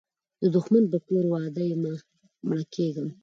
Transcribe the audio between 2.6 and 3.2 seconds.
کیږم